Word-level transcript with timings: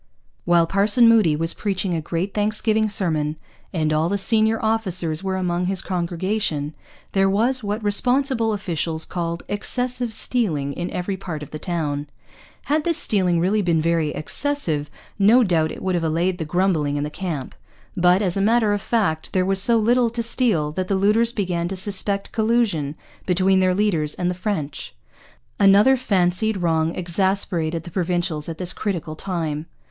While 0.45 0.65
Parson 0.65 1.07
Moody 1.07 1.35
was 1.35 1.53
preaching 1.53 1.93
a 1.93 2.01
great 2.01 2.33
thanksgiving 2.33 2.89
sermon, 2.89 3.35
and 3.71 3.93
all 3.93 4.09
the 4.09 4.17
senior 4.17 4.57
officers 4.65 5.23
were 5.23 5.35
among 5.37 5.67
his 5.67 5.83
congregation, 5.83 6.73
there 7.11 7.29
was 7.29 7.63
what 7.63 7.83
responsible 7.83 8.51
officials 8.51 9.05
called 9.05 9.43
'excessive 9.47 10.11
stealing 10.11 10.73
in 10.73 10.89
every 10.89 11.17
part 11.17 11.43
of 11.43 11.51
the 11.51 11.59
Towne.' 11.59 12.07
Had 12.63 12.83
this 12.83 12.97
stealing 12.97 13.39
really 13.39 13.61
been 13.61 13.79
very 13.79 14.09
'excessive' 14.09 14.89
no 15.19 15.43
doubt 15.43 15.71
it 15.71 15.83
would 15.83 15.93
have 15.93 16.03
allayed 16.03 16.39
the 16.39 16.45
grumbling 16.45 16.95
in 16.95 17.03
the 17.03 17.11
camp. 17.11 17.53
But, 17.95 18.23
as 18.23 18.35
a 18.35 18.41
matter 18.41 18.73
of 18.73 18.81
fact, 18.81 19.33
there 19.33 19.45
was 19.45 19.61
so 19.61 19.77
little 19.77 20.09
to 20.09 20.23
steal 20.23 20.71
that 20.71 20.87
the 20.87 20.95
looters 20.95 21.31
began 21.31 21.67
to 21.67 21.75
suspect 21.75 22.31
collusion 22.31 22.95
between 23.27 23.59
their 23.59 23.75
leaders 23.75 24.15
and 24.15 24.31
the 24.31 24.33
French. 24.33 24.95
Another 25.59 25.95
fancied 25.95 26.57
wrong 26.57 26.95
exasperated 26.95 27.83
the 27.83 27.91
Provincials 27.91 28.49
at 28.49 28.57
this 28.57 28.73
critical 28.73 29.15
time. 29.15 29.67